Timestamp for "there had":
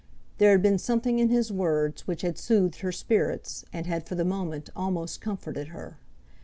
0.39-0.63